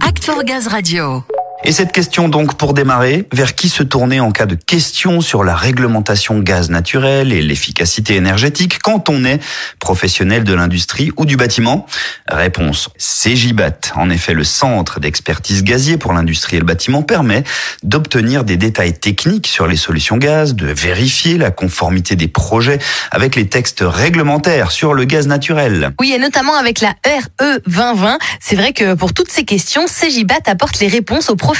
[0.00, 1.35] Act for Gaz Radio.
[1.68, 5.42] Et cette question donc pour démarrer, vers qui se tourner en cas de question sur
[5.42, 9.40] la réglementation gaz naturel et l'efficacité énergétique quand on est
[9.80, 11.84] professionnel de l'industrie ou du bâtiment?
[12.28, 13.94] Réponse CGIBAT.
[13.96, 17.42] En effet, le centre d'expertise gazier pour l'industrie et le bâtiment permet
[17.82, 22.78] d'obtenir des détails techniques sur les solutions gaz, de vérifier la conformité des projets
[23.10, 25.90] avec les textes réglementaires sur le gaz naturel.
[25.98, 28.18] Oui, et notamment avec la RE 2020.
[28.38, 31.55] C'est vrai que pour toutes ces questions, CGIBAT apporte les réponses aux professionnels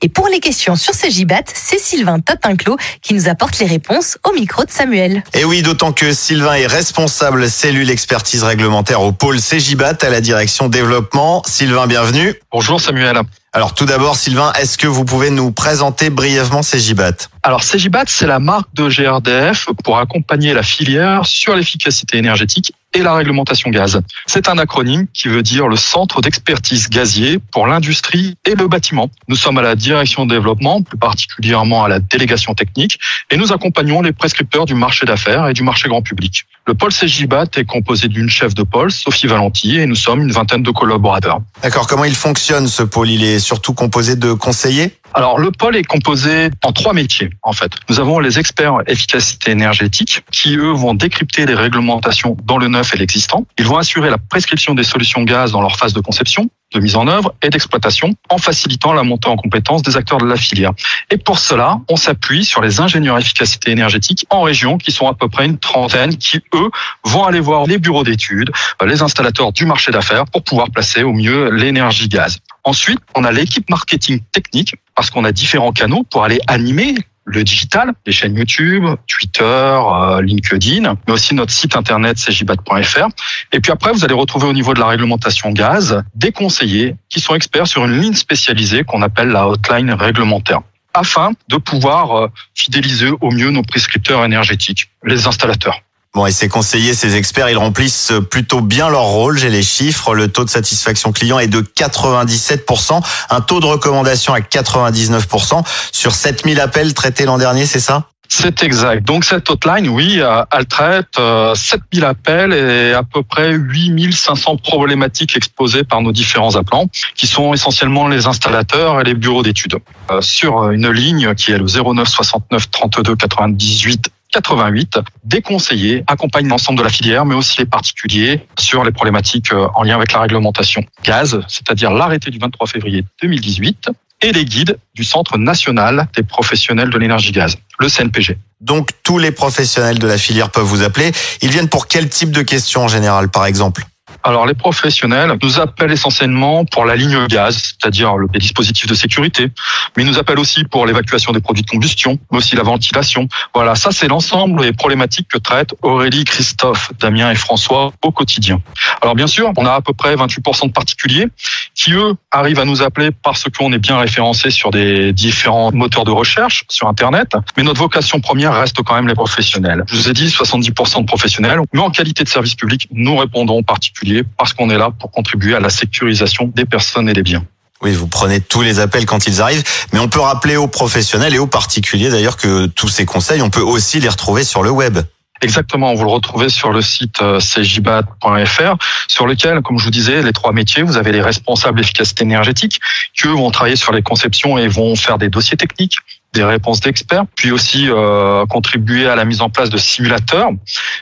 [0.00, 4.18] et pour les questions sur ce Gibat, c'est Sylvain Tatinclos qui nous apporte les réponses
[4.28, 5.22] au micro de Samuel.
[5.34, 10.20] Et oui, d'autant que Sylvain est responsable cellule expertise réglementaire au pôle CGIBAT à la
[10.20, 11.42] direction développement.
[11.46, 12.34] Sylvain, bienvenue.
[12.50, 13.20] Bonjour Samuel.
[13.52, 18.26] Alors tout d'abord, Sylvain, est-ce que vous pouvez nous présenter brièvement CGIBAT Alors CGIBAT, c'est
[18.26, 24.00] la marque de GRDF pour accompagner la filière sur l'efficacité énergétique et la réglementation gaz.
[24.26, 29.10] C'est un acronyme qui veut dire le Centre d'expertise gazier pour l'industrie et le bâtiment.
[29.28, 32.98] Nous sommes à la direction de développement, plus particulièrement à la délégation technique,
[33.30, 36.46] et nous accompagnons les prescripteurs du marché d'affaires et du marché grand public.
[36.66, 40.30] Le pôle CGIBAT est composé d'une chef de pôle, Sophie Valenti, et nous sommes une
[40.30, 41.40] vingtaine de collaborateurs.
[41.62, 43.10] D'accord, comment il fonctionne ce pôle?
[43.10, 44.92] Il est surtout composé de conseillers?
[45.14, 47.72] Alors, le pôle est composé en trois métiers, en fait.
[47.90, 52.94] Nous avons les experts efficacité énergétique qui, eux, vont décrypter les réglementations dans le neuf
[52.94, 53.44] et l'existant.
[53.58, 56.96] Ils vont assurer la prescription des solutions gaz dans leur phase de conception, de mise
[56.96, 60.72] en œuvre et d'exploitation en facilitant la montée en compétence des acteurs de la filière.
[61.10, 65.14] Et pour cela, on s'appuie sur les ingénieurs efficacité énergétique en région qui sont à
[65.14, 66.70] peu près une trentaine qui, eux,
[67.04, 68.50] vont aller voir les bureaux d'études,
[68.84, 72.38] les installateurs du marché d'affaires pour pouvoir placer au mieux l'énergie gaz.
[72.64, 77.44] Ensuite, on a l'équipe marketing technique parce qu'on a différents canaux pour aller animer le
[77.44, 83.08] digital, les chaînes YouTube, Twitter, euh, LinkedIn, mais aussi notre site internet cjbat.fr.
[83.52, 87.20] Et puis après, vous allez retrouver au niveau de la réglementation gaz des conseillers qui
[87.20, 90.60] sont experts sur une ligne spécialisée qu'on appelle la hotline réglementaire
[90.94, 95.80] afin de pouvoir euh, fidéliser au mieux nos prescripteurs énergétiques, les installateurs.
[96.14, 99.38] Bon, et ces conseillers, ces experts, ils remplissent plutôt bien leur rôle.
[99.38, 100.14] J'ai les chiffres.
[100.14, 103.00] Le taux de satisfaction client est de 97%.
[103.30, 105.64] Un taux de recommandation à 99%.
[105.90, 108.08] Sur 7000 appels traités l'an dernier, c'est ça?
[108.28, 109.06] C'est exact.
[109.06, 111.18] Donc cette hotline, oui, euh, elle traite
[111.54, 117.26] 7000 euh, appels et à peu près 8500 problématiques exposées par nos différents appelants, qui
[117.26, 119.76] sont essentiellement les installateurs et les bureaux d'études.
[120.10, 126.48] Euh, sur une ligne qui est le 09 69 32 98 88, des conseillers accompagnent
[126.48, 130.12] l'ensemble de la filière, mais aussi les particuliers sur les problématiques euh, en lien avec
[130.12, 133.90] la réglementation gaz, c'est-à-dire l'arrêté du 23 février 2018
[134.22, 138.38] et les guides du Centre national des professionnels de l'énergie gaz, le CNPG.
[138.60, 141.12] Donc tous les professionnels de la filière peuvent vous appeler.
[141.42, 143.84] Ils viennent pour quel type de questions en général, par exemple?
[144.24, 149.50] Alors les professionnels nous appellent essentiellement pour la ligne gaz, c'est-à-dire le dispositif de sécurité,
[149.96, 153.28] mais ils nous appellent aussi pour l'évacuation des produits de combustion, mais aussi la ventilation.
[153.54, 158.60] Voilà, ça c'est l'ensemble des problématiques que traitent Aurélie, Christophe, Damien et François au quotidien.
[159.00, 161.28] Alors bien sûr, on a à peu près 28% de particuliers
[161.74, 166.04] qui eux arrivent à nous appeler parce qu'on est bien référencé sur des différents moteurs
[166.04, 169.84] de recherche sur Internet, mais notre vocation première reste quand même les professionnels.
[169.86, 173.58] Je vous ai dit 70% de professionnels, mais en qualité de service public, nous répondons
[173.58, 177.22] aux particuliers parce qu'on est là pour contribuer à la sécurisation des personnes et des
[177.22, 177.44] biens.
[177.82, 181.34] Oui, vous prenez tous les appels quand ils arrivent, mais on peut rappeler aux professionnels
[181.34, 184.70] et aux particuliers d'ailleurs que tous ces conseils, on peut aussi les retrouver sur le
[184.70, 184.98] web.
[185.42, 188.76] Exactement, vous le retrouvez sur le site euh, cjbat.fr,
[189.08, 192.80] sur lequel, comme je vous disais, les trois métiers, vous avez les responsables d'efficacité énergétique,
[193.12, 195.96] qui eux vont travailler sur les conceptions et vont faire des dossiers techniques,
[196.32, 200.50] des réponses d'experts, puis aussi euh, contribuer à la mise en place de simulateurs.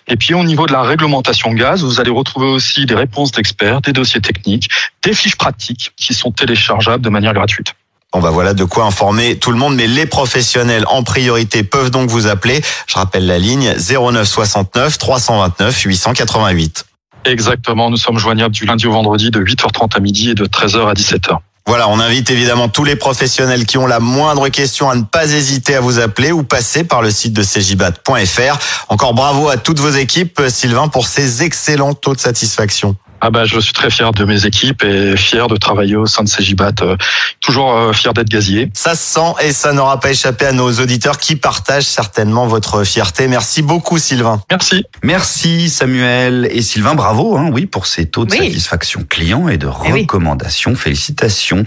[0.09, 3.81] Et puis au niveau de la réglementation gaz, vous allez retrouver aussi des réponses d'experts,
[3.81, 4.69] des dossiers techniques,
[5.03, 7.75] des fiches pratiques qui sont téléchargeables de manière gratuite.
[8.13, 11.93] Bon bah voilà de quoi informer tout le monde, mais les professionnels en priorité peuvent
[11.93, 12.61] donc vous appeler.
[12.89, 16.87] Je rappelle la ligne 09 69 329 888.
[17.25, 20.89] Exactement, nous sommes joignables du lundi au vendredi de 8h30 à midi et de 13h
[20.89, 21.39] à 17h.
[21.71, 25.31] Voilà, on invite évidemment tous les professionnels qui ont la moindre question à ne pas
[25.31, 28.59] hésiter à vous appeler ou passer par le site de cjibat.fr.
[28.89, 32.97] Encore bravo à toutes vos équipes, Sylvain, pour ces excellents taux de satisfaction.
[33.21, 36.25] Ah bah, je suis très fier de mes équipes et fier de travailler au sein
[36.25, 36.73] de Cegibat.
[36.81, 36.97] Euh,
[37.41, 38.71] toujours euh, fier d'être gazier.
[38.75, 42.85] Ça se sent et ça n'aura pas échappé à nos auditeurs qui partagent certainement votre
[42.85, 43.29] fierté.
[43.29, 44.43] Merci beaucoup Sylvain.
[44.51, 44.85] Merci.
[45.03, 46.95] Merci Samuel et Sylvain.
[46.95, 50.75] Bravo, hein, oui, pour ces taux de satisfaction client et de eh recommandation.
[50.75, 51.65] Félicitations.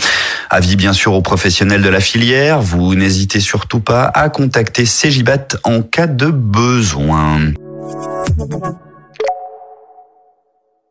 [0.49, 2.61] Avis bien sûr aux professionnels de la filière.
[2.61, 7.53] Vous n'hésitez surtout pas à contacter Cegibat en cas de besoin.